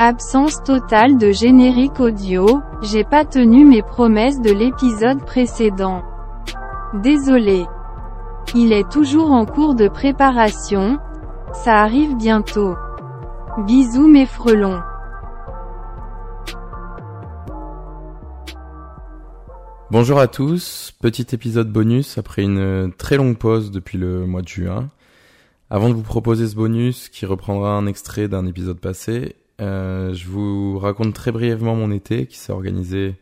[0.00, 6.04] Absence totale de générique audio, j'ai pas tenu mes promesses de l'épisode précédent.
[7.02, 7.66] Désolé.
[8.54, 11.00] Il est toujours en cours de préparation,
[11.52, 12.76] ça arrive bientôt.
[13.66, 14.80] Bisous mes frelons.
[19.90, 24.48] Bonjour à tous, petit épisode bonus après une très longue pause depuis le mois de
[24.48, 24.90] juin.
[25.70, 30.26] Avant de vous proposer ce bonus qui reprendra un extrait d'un épisode passé, euh, je
[30.28, 33.16] vous raconte très brièvement mon été qui s'est organisé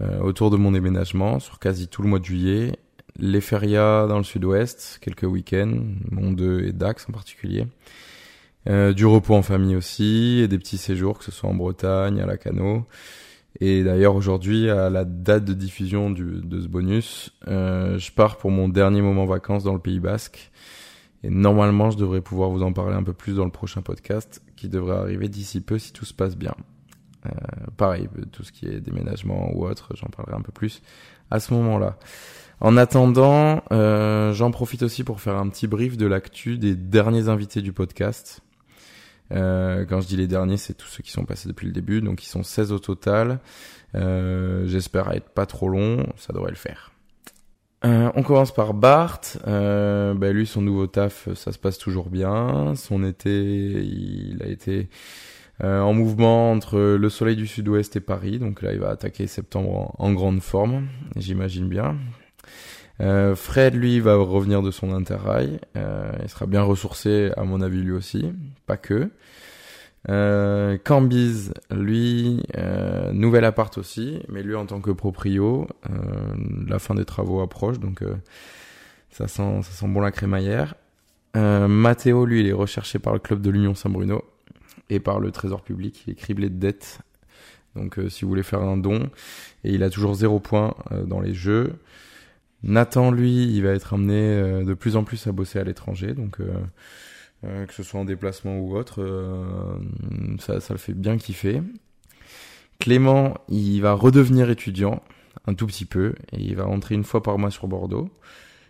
[0.00, 2.72] euh, autour de mon déménagement sur quasi tout le mois de juillet.
[3.18, 5.76] Les férias dans le sud-ouest, quelques week-ends,
[6.10, 7.66] 2 et Dax en particulier.
[8.68, 12.20] Euh, du repos en famille aussi et des petits séjours que ce soit en Bretagne,
[12.20, 12.86] à la Cano.
[13.60, 18.66] Et d'ailleurs aujourd'hui, à la date de diffusion de ce bonus, je pars pour mon
[18.68, 20.50] dernier moment vacances dans le Pays Basque.
[21.22, 24.42] Et normalement, je devrais pouvoir vous en parler un peu plus dans le prochain podcast
[24.62, 26.54] qui devrait arriver d'ici peu si tout se passe bien.
[27.26, 27.30] Euh,
[27.76, 30.82] pareil, tout ce qui est déménagement ou autre, j'en parlerai un peu plus
[31.32, 31.98] à ce moment-là.
[32.60, 37.28] En attendant, euh, j'en profite aussi pour faire un petit brief de l'actu des derniers
[37.28, 38.40] invités du podcast.
[39.32, 42.00] Euh, quand je dis les derniers, c'est tous ceux qui sont passés depuis le début,
[42.00, 43.40] donc ils sont 16 au total.
[43.96, 46.91] Euh, J'espère être pas trop long, ça devrait le faire.
[47.84, 49.20] Euh, on commence par Bart.
[49.46, 52.74] Euh, bah, lui, son nouveau taf, ça se passe toujours bien.
[52.76, 54.88] Son été, il a été
[55.64, 58.38] euh, en mouvement entre le soleil du sud-ouest et Paris.
[58.38, 61.96] Donc là, il va attaquer septembre en, grande forme, j'imagine bien.
[63.00, 65.58] Euh, Fred, lui, va revenir de son interrail.
[65.74, 68.32] Il sera bien ressourcé, à mon avis, lui aussi.
[68.66, 69.10] Pas que.
[70.08, 75.94] Euh, Cambiz, lui, euh, nouvel appart aussi, mais lui en tant que proprio, euh,
[76.66, 78.16] la fin des travaux approche, donc euh,
[79.10, 80.74] ça sent ça sent bon la crémaillère.
[81.36, 84.24] Euh, Matteo, lui, il est recherché par le club de l'Union Saint-Bruno
[84.90, 86.98] et par le Trésor public, il est criblé de dettes.
[87.76, 89.08] Donc euh, si vous voulez faire un don,
[89.62, 90.74] et il a toujours zéro point
[91.06, 91.74] dans les jeux.
[92.64, 96.38] Nathan, lui, il va être amené de plus en plus à bosser à l'étranger, donc
[97.44, 99.78] euh, que ce soit en déplacement ou autre, euh,
[100.38, 101.62] ça, ça le fait bien kiffer.
[102.78, 105.02] Clément, il va redevenir étudiant,
[105.46, 108.10] un tout petit peu, et il va rentrer une fois par mois sur Bordeaux,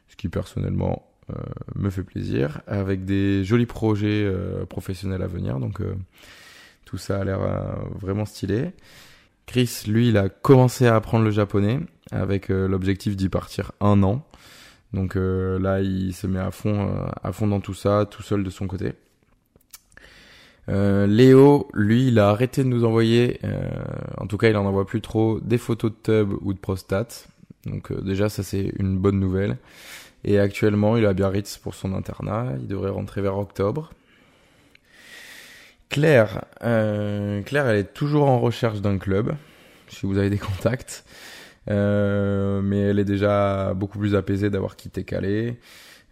[0.08, 1.34] ce qui personnellement euh,
[1.76, 5.94] me fait plaisir, avec des jolis projets euh, professionnels à venir, donc euh,
[6.84, 7.40] tout ça a l'air
[7.98, 8.72] vraiment stylé.
[9.46, 14.26] Chris, lui, il a commencé à apprendre le japonais, avec l'objectif d'y partir un an.
[14.92, 18.22] Donc euh, là, il se met à fond, euh, à fond dans tout ça, tout
[18.22, 18.92] seul de son côté.
[20.69, 23.69] Euh, Léo, lui, il a arrêté de nous envoyer, euh,
[24.19, 27.28] en tout cas, il en envoie plus trop des photos de tub ou de prostate.
[27.66, 29.56] Donc euh, déjà, ça c'est une bonne nouvelle.
[30.25, 32.52] Et actuellement, il a Biarritz pour son internat.
[32.60, 33.92] Il devrait rentrer vers octobre.
[35.88, 39.34] Claire, Claire, elle est toujours en recherche d'un club.
[39.88, 41.04] Si vous avez des contacts.
[41.70, 45.58] Euh, mais elle est déjà beaucoup plus apaisée d'avoir quitté Calais,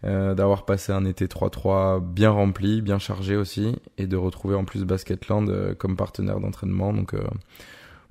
[0.03, 4.65] euh, d'avoir passé un été 3-3 bien rempli, bien chargé aussi, et de retrouver en
[4.65, 6.91] plus Basketland euh, comme partenaire d'entraînement.
[6.91, 7.21] Donc euh,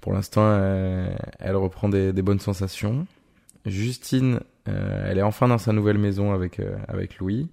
[0.00, 0.56] pour l'instant,
[1.40, 3.06] elle reprend des, des, bonnes sensations.
[3.66, 6.58] Justine, elle est enfin dans sa nouvelle maison avec,
[6.88, 7.50] avec Louis.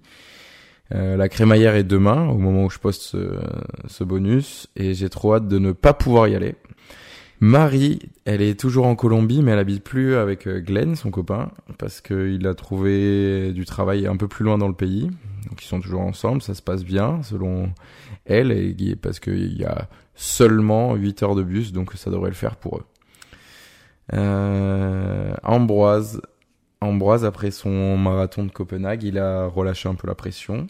[0.90, 3.38] la crémaillère est demain, au moment où je poste ce,
[3.86, 6.54] ce bonus, et j'ai trop hâte de ne pas pouvoir y aller.
[7.40, 11.52] Marie, elle est toujours en Colombie, mais elle habite plus avec euh, Glenn, son copain,
[11.78, 15.08] parce qu'il a trouvé du travail un peu plus loin dans le pays.
[15.48, 17.72] Donc ils sont toujours ensemble, ça se passe bien, selon
[18.24, 22.34] elle, et parce qu'il y a seulement 8 heures de bus, donc ça devrait le
[22.34, 22.84] faire pour eux.
[24.14, 26.20] Euh, Ambroise,
[26.80, 30.66] Ambroise, après son marathon de Copenhague, il a relâché un peu la pression.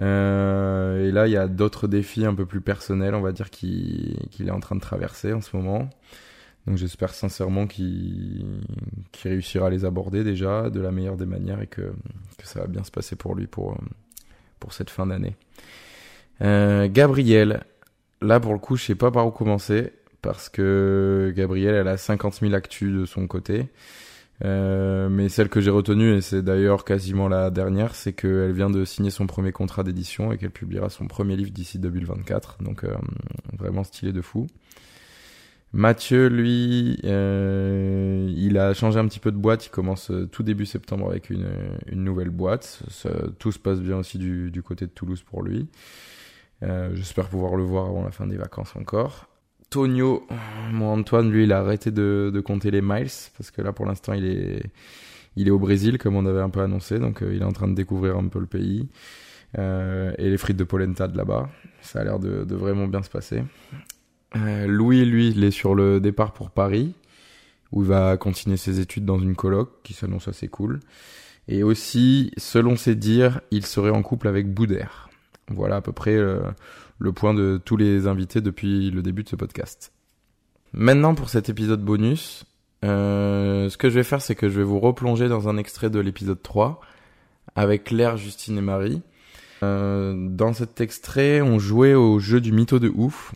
[0.00, 3.50] Euh, et là, il y a d'autres défis un peu plus personnels, on va dire,
[3.50, 5.90] qu'il est en train de traverser en ce moment.
[6.66, 8.44] Donc j'espère sincèrement qu'il
[9.22, 11.80] réussira à les aborder déjà de la meilleure des manières et que,
[12.36, 13.78] que ça va bien se passer pour lui pour,
[14.60, 15.34] pour cette fin d'année.
[16.42, 17.64] Euh, Gabriel,
[18.20, 21.96] là pour le coup, je sais pas par où commencer parce que Gabriel, elle a
[21.96, 23.68] 50 000 actus de son côté.
[24.44, 28.70] Euh, mais celle que j'ai retenue, et c'est d'ailleurs quasiment la dernière, c'est qu'elle vient
[28.70, 32.62] de signer son premier contrat d'édition et qu'elle publiera son premier livre d'ici 2024.
[32.62, 32.94] Donc euh,
[33.58, 34.46] vraiment stylé de fou.
[35.72, 39.66] Mathieu, lui, euh, il a changé un petit peu de boîte.
[39.66, 41.50] Il commence euh, tout début septembre avec une,
[41.86, 42.82] une nouvelle boîte.
[43.38, 45.68] Tout se passe bien aussi du, du côté de Toulouse pour lui.
[46.62, 49.28] J'espère pouvoir le voir avant la fin des vacances encore.
[49.70, 50.26] Tonio,
[50.72, 53.86] mon Antoine, lui, il a arrêté de, de compter les miles parce que là, pour
[53.86, 54.62] l'instant, il est,
[55.36, 57.52] il est au Brésil, comme on avait un peu annoncé, donc euh, il est en
[57.52, 58.88] train de découvrir un peu le pays.
[59.58, 61.48] euh, et les frites de polenta de là-bas.
[61.82, 63.42] Ça a l'air de, de, vraiment bien se passer.
[64.36, 66.94] Euh, Louis, lui, il est sur le départ pour Paris,
[67.72, 70.80] où il va continuer ses études dans une coloc qui s'annonce assez cool.
[71.48, 75.08] Et aussi, selon ses dires, il serait en couple avec Boudère.
[75.50, 76.40] Voilà à peu près euh,
[76.98, 79.92] le point de tous les invités depuis le début de ce podcast.
[80.72, 82.44] Maintenant, pour cet épisode bonus,
[82.84, 85.90] euh, ce que je vais faire, c'est que je vais vous replonger dans un extrait
[85.90, 86.80] de l'épisode 3
[87.56, 89.02] avec Claire, Justine et Marie.
[89.62, 93.34] Euh, dans cet extrait, on jouait au jeu du mytho de ouf.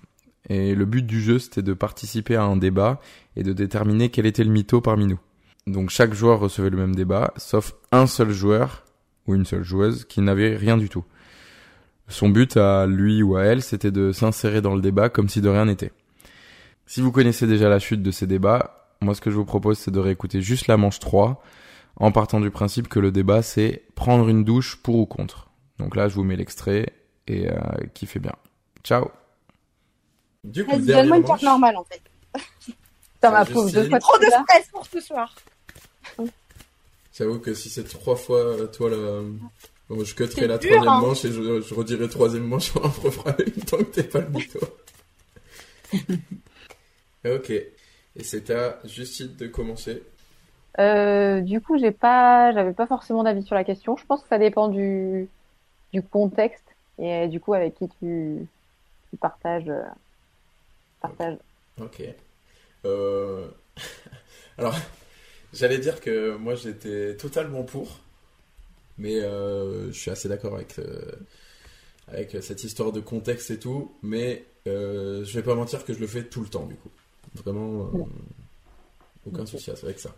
[0.48, 3.00] Et le but du jeu, c'était de participer à un débat
[3.36, 5.20] et de déterminer quel était le mytho parmi nous.
[5.66, 8.84] Donc chaque joueur recevait le même débat, sauf un seul joueur
[9.26, 11.04] ou une seule joueuse qui n'avait rien du tout.
[12.12, 15.40] Son but à lui ou à elle, c'était de s'insérer dans le débat comme si
[15.40, 15.92] de rien n'était.
[16.84, 19.78] Si vous connaissez déjà la chute de ces débats, moi ce que je vous propose
[19.78, 21.42] c'est de réécouter juste la manche 3
[21.96, 25.48] en partant du principe que le débat c'est prendre une douche pour ou contre.
[25.78, 26.92] Donc là je vous mets l'extrait
[27.26, 27.56] et euh,
[27.94, 28.34] qui fait bien.
[28.84, 29.10] Ciao
[30.44, 32.02] Du coup, donne-moi une carte normale en fait.
[33.22, 35.34] Ça m'a prouvé deux fois trop de stress pour ce soir.
[37.14, 39.22] J'avoue que si c'est trois fois toi la...
[39.92, 41.00] Bon, je cutterai la troisième hein.
[41.00, 44.28] manche et je, je redirai troisième manche en refera une tant que t'es pas le
[44.30, 44.58] mytho.
[47.26, 47.50] ok.
[47.50, 50.02] Et c'est à Justine de commencer.
[50.78, 53.98] Euh, du coup, j'ai pas, j'avais pas forcément d'avis sur la question.
[53.98, 55.28] Je pense que ça dépend du,
[55.92, 56.64] du contexte
[56.98, 58.46] et du coup avec qui tu,
[59.10, 59.82] tu partages, euh,
[61.02, 61.36] partages.
[61.78, 62.02] Ok.
[62.86, 63.46] Euh...
[64.58, 64.74] Alors,
[65.52, 67.98] j'allais dire que moi j'étais totalement pour,
[69.02, 71.12] mais euh, je suis assez d'accord avec euh,
[72.06, 75.98] avec cette histoire de contexte et tout, mais euh, je vais pas mentir que je
[75.98, 76.90] le fais tout le temps du coup.
[77.34, 78.04] Vraiment, euh,
[79.26, 80.10] aucun souci avec ça.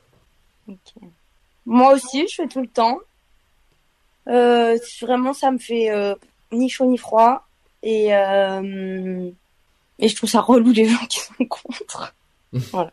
[1.65, 2.99] Moi aussi, je fais tout le temps.
[4.29, 6.15] Euh, vraiment, ça me fait euh,
[6.53, 7.47] ni chaud ni froid.
[7.83, 9.31] Et, euh,
[9.99, 12.15] et je trouve ça relou les gens qui sont contre.
[12.53, 12.93] voilà.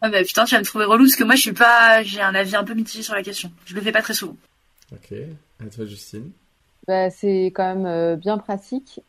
[0.00, 2.20] Ah bah putain, tu vas me trouver relou parce que moi je suis pas, j'ai
[2.20, 3.50] un avis un peu mitigé sur la question.
[3.64, 4.36] Je le fais pas très souvent.
[4.92, 5.14] Ok.
[5.60, 6.30] À toi, Justine.
[6.86, 9.00] Bah, c'est quand même euh, bien pratique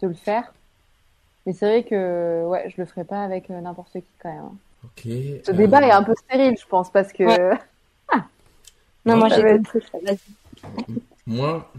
[0.00, 0.52] de le faire.
[1.46, 4.44] Mais c'est vrai que ouais, je le ferai pas avec euh, n'importe qui quand même.
[4.44, 4.56] hein.
[4.84, 5.02] Ok.
[5.04, 7.38] Ce euh, débat est un peu stérile, je pense, parce que Ouais.
[8.14, 8.20] Non,
[9.06, 9.80] Non, moi j'ai compris.
[10.02, 10.18] Vas-y.
[11.26, 11.72] Moi,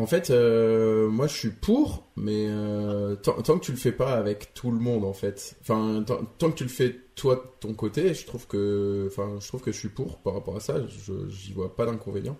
[0.00, 3.92] en fait, euh, moi je suis pour, mais euh, tant, tant que tu le fais
[3.92, 5.56] pas avec tout le monde, en fait.
[5.60, 9.36] Enfin, tant, tant que tu le fais toi de ton côté, je trouve que, enfin,
[9.40, 10.86] je trouve que je suis pour par rapport à ça.
[10.86, 12.36] Je j'y vois pas d'inconvénient.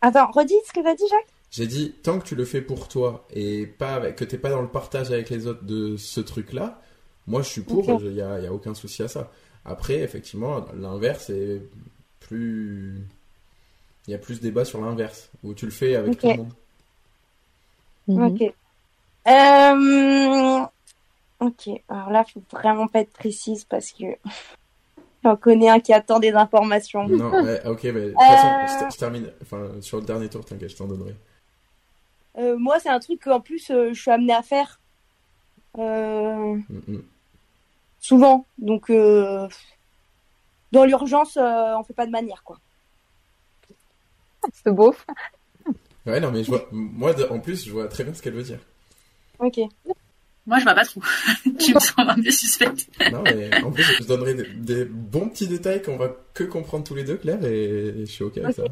[0.00, 1.32] Attends, redis ce que t'as dit, Jacques.
[1.50, 4.50] J'ai dit tant que tu le fais pour toi et pas avec, que t'es pas
[4.50, 6.82] dans le partage avec les autres de ce truc-là,
[7.26, 7.88] moi je suis pour.
[8.02, 9.30] Il y a, y a aucun souci à ça.
[9.64, 11.62] Après, effectivement, l'inverse est
[12.20, 13.06] plus.
[14.08, 16.52] Il y a plus débat sur l'inverse où tu le fais avec tout le monde.
[18.08, 18.22] Mhm.
[18.26, 18.54] Ok.
[19.28, 20.66] Euh...
[21.40, 21.68] Ok.
[21.88, 24.04] Alors là, faut vraiment pas être précise parce que
[25.24, 27.08] j'en connais un qui attend des informations.
[27.08, 27.30] Non,
[27.66, 28.66] ok, mais de toute façon, Euh.
[28.80, 29.32] je te- je termine.
[29.42, 31.14] Enfin, sur le dernier tour, t'inquiète, je t'en donnerai.
[32.38, 34.78] Euh, moi, c'est un truc qu'en plus euh, je suis amenée à faire
[35.78, 37.02] euh, Mm, mm.
[38.00, 38.44] souvent.
[38.58, 39.48] Donc, euh,
[40.72, 42.58] dans l'urgence, euh, on fait pas de manière, quoi.
[44.64, 44.94] C'est beau.
[46.06, 46.68] Ouais, non, mais je vois.
[46.70, 48.60] Moi, en plus, je vois très bien ce qu'elle veut dire.
[49.38, 49.58] Ok.
[50.46, 51.02] Moi je vois pas trop.
[51.58, 52.88] tu me sens un peu suspecte.
[53.10, 56.84] Non, mais en plus, je donnerai des, des bons petits détails qu'on va que comprendre
[56.84, 58.62] tous les deux, Claire, et, et je suis ok avec ça.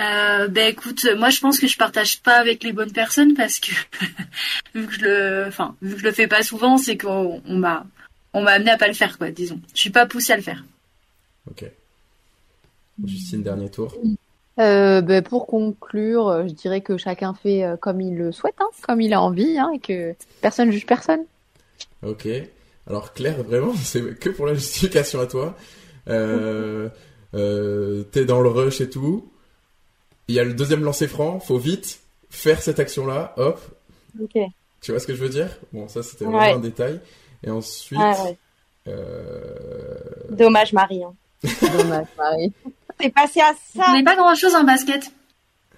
[0.00, 3.60] Euh, ben écoute, moi je pense que je partage pas avec les bonnes personnes parce
[3.60, 3.70] que
[4.74, 7.58] vu que je le, enfin vu que je le fais pas souvent, c'est qu'on on
[7.58, 7.86] m'a,
[8.32, 9.60] on m'a amené à pas le faire quoi, disons.
[9.72, 10.64] Je suis pas poussée à le faire.
[11.48, 11.64] Ok.
[13.04, 13.94] Justine, dernier tour.
[14.60, 18.54] Euh, ben, pour conclure, euh, je dirais que chacun fait euh, comme il le souhaite,
[18.60, 21.24] hein, comme il a envie, hein, et que personne juge personne.
[22.06, 22.28] Ok.
[22.86, 25.56] Alors, Claire, vraiment, c'est que pour la justification à toi.
[26.08, 26.88] Euh,
[27.34, 29.28] euh, T'es dans le rush et tout.
[30.28, 33.60] Il y a le deuxième lancer franc, faut vite faire cette action-là, hop.
[34.22, 34.38] Ok.
[34.80, 35.48] Tu vois ce que je veux dire?
[35.72, 36.32] Bon, ça, c'était Ouais.
[36.32, 37.00] vraiment un détail.
[37.42, 38.36] Et ensuite, Ah, ouais.
[38.88, 39.94] euh,
[40.30, 41.02] Dommage, Marie.
[41.02, 41.14] hein.
[41.76, 42.52] Dommage, Marie.
[43.00, 45.10] C'est passé à On ça n'est pas grand chose en basket.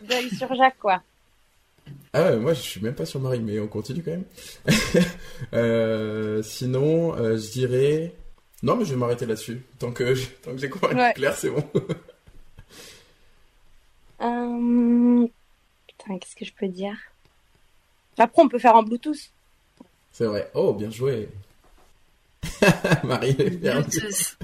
[0.02, 1.02] d'œil sur Jacques, quoi.
[2.12, 4.24] Ah ouais, moi je suis même pas sur Marie, mais on continue quand même.
[5.52, 8.14] Euh, sinon, euh, je dirais...
[8.62, 9.62] Non, mais je vais m'arrêter là-dessus.
[9.78, 11.12] Tant que, tant que j'ai convaincu Ouais.
[11.14, 11.64] Claire, c'est bon.
[14.22, 15.26] Euh...
[15.86, 16.96] Putain, qu'est-ce que je peux dire?
[18.18, 19.30] Après, on peut faire en Bluetooth.
[20.12, 20.50] c'est vrai.
[20.54, 21.28] Oh, bien joué.
[23.04, 24.00] Marie, est perdue.
[24.00, 24.38] Bluetooth.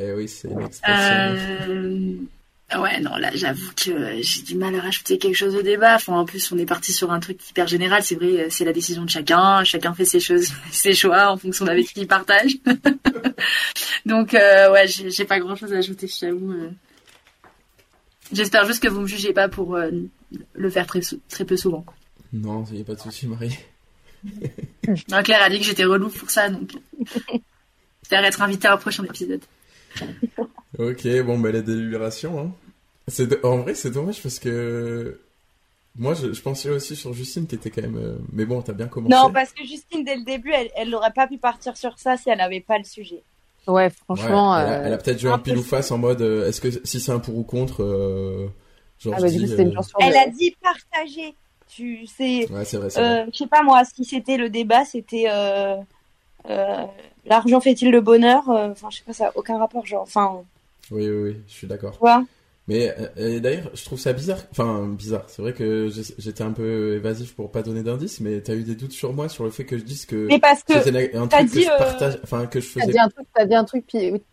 [0.00, 1.14] Eh oui, c'est une expression.
[1.68, 2.16] Euh...
[2.76, 5.94] Ouais, non, là, j'avoue que j'ai du mal à rajouter quelque chose au débat.
[5.94, 8.02] Enfin, en plus, on est parti sur un truc hyper général.
[8.02, 9.64] C'est vrai, c'est la décision de chacun.
[9.64, 12.58] Chacun fait ses choses, ses choix en fonction d'avec qui il partage.
[14.06, 16.52] Donc, euh, ouais, j'ai pas grand chose à ajouter, j'avoue.
[16.52, 16.70] Euh.
[18.32, 19.90] J'espère juste que vous me jugez pas pour euh,
[20.52, 21.00] le faire très,
[21.30, 21.86] très peu souvent.
[22.34, 23.58] Non, il n'y a pas de souci, Marie.
[25.08, 26.72] non, Claire a dit que j'étais relou pour ça, donc.
[28.02, 29.40] J'espère être invitée à un prochain épisode.
[30.78, 32.50] Ok, bon, bah, la délibération, hein.
[33.08, 35.18] C'est En vrai, c'est dommage parce que
[35.98, 37.96] moi, je, pensais aussi sur Justine qui était quand même.
[37.96, 39.14] Euh, mais bon, t'as bien commencé.
[39.14, 42.30] Non, parce que Justine, dès le début, elle n'aurait pas pu partir sur ça si
[42.30, 43.22] elle n'avait pas le sujet.
[43.66, 44.56] Ouais, franchement.
[44.56, 47.00] elle, a, euh, peut-être joué un pile ou face en mode euh, est-ce que si
[47.00, 47.82] c'est un pour ou contre.
[48.98, 49.28] genre, ah, bah,
[50.00, 51.34] elle a dit partager.
[51.68, 52.50] Tu sais.
[52.50, 52.88] Ouais, c'est vrai.
[52.90, 55.26] je sais pas moi, si c'était le débat, c'était.
[57.26, 59.84] L'argent fait-il le bonheur Enfin, je sais pas, ça n'a aucun rapport.
[59.86, 60.42] Genre, enfin.
[60.90, 62.00] Oui, oui, oui, je suis d'accord.
[62.02, 62.24] Ouais.
[62.68, 64.40] Mais euh, d'ailleurs, je trouve ça bizarre.
[64.50, 65.24] Enfin, bizarre.
[65.28, 65.88] C'est vrai que
[66.18, 69.30] j'étais un peu évasif pour pas donner d'indices, mais t'as eu des doutes sur moi
[69.30, 70.26] sur le fait que je dise que.
[70.26, 70.74] Mais parce que.
[70.74, 72.84] un truc que je euh, partage, enfin que je faisais.
[72.84, 73.84] T'as dit un truc, t'as dit un truc,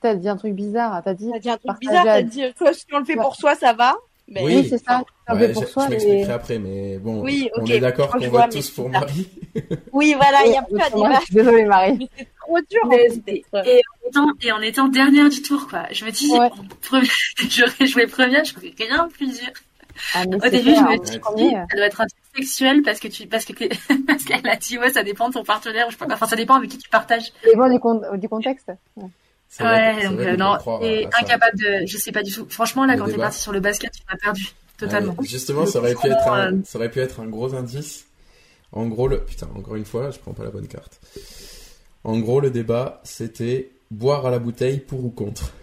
[0.02, 1.02] t'as dit un truc bizarre.
[1.02, 1.30] T'as dit.
[1.32, 2.04] T'as dit un truc bizarre.
[2.04, 3.96] T'as dit, toi, si on le fait pour soi, ça va?
[4.28, 4.44] Mais...
[4.44, 5.04] Oui, c'est ça.
[5.32, 8.70] Ouais, pour soi, je m'expliquerai après, mais bon, oui, on est d'accord qu'on vote tous
[8.72, 9.30] pour Marie.
[9.94, 11.20] oui, voilà, il y a plus à dire.
[11.32, 12.10] Désolée, Marie.
[12.18, 12.82] C'est trop dur.
[12.90, 15.84] Mais, et, en étant, et en étant dernière du tour, quoi.
[15.92, 16.50] Je me dis, ouais.
[17.50, 19.52] j'aurais joué première, je ferais rien plus dur.
[20.14, 23.28] Ah, Au début, je me dis, ça doit être un truc sexuel parce que tu,
[23.28, 23.54] parce que,
[24.08, 26.36] parce qu'elle a dit, ouais, ça dépend de ton partenaire, je sais pas, enfin, ça
[26.36, 27.32] dépend avec qui tu partages.
[27.50, 28.72] Et bon, du, con du contexte.
[28.98, 29.06] Ouais.
[29.60, 32.46] Ouais, donc euh, non, et incapable de, je sais pas du tout.
[32.50, 34.48] Franchement, là, quand t'es parti sur le basket, tu m'as perdu
[34.78, 35.16] totalement.
[35.22, 38.06] justement, ça aurait pu être un, euh, ça aurait pu être un gros indice.
[38.74, 41.00] En gros, le, putain, encore une fois, je prends pas la bonne carte.
[42.04, 45.54] En gros, le débat, c'était boire à la bouteille pour ou contre.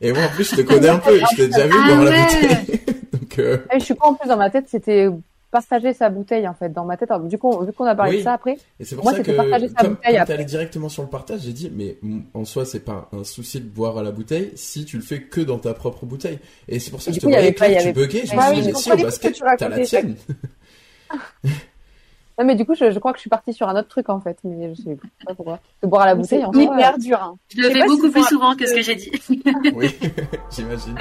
[0.00, 2.00] Et moi, en plus, je te connais un peu, je t'ai déjà vu ah boire
[2.00, 2.80] à la bouteille.
[3.12, 3.58] Donc, euh...
[3.72, 5.08] Eh, je suis pas en plus dans ma tête, c'était
[5.50, 7.10] partager sa bouteille en fait dans ma tête.
[7.24, 9.74] du coup, vu qu'on a parlé de ça après, et c'est pour moi partager sa
[9.74, 10.18] comme, bouteille.
[10.18, 11.98] Comme allé directement sur le partage, j'ai dit mais
[12.34, 15.22] en soi c'est pas un souci de boire à la bouteille si tu le fais
[15.22, 16.38] que dans ta propre bouteille.
[16.68, 18.26] Et c'est pour ça que je te voyais que tu buguais.
[18.26, 20.16] Je me suis dit mais si au basket t'as la tienne.
[22.40, 24.18] Non, mais du coup, je, crois que je suis partie sur un autre truc en
[24.18, 25.60] fait, mais je sais pas pourquoi.
[25.82, 26.64] De boire à la bouteille, en fait.
[26.64, 27.22] hyper dur.
[27.22, 27.36] Hein.
[27.54, 29.10] Je le fais beaucoup plus souvent que ce que j'ai dit.
[29.74, 29.94] oui,
[30.50, 30.94] j'imagine.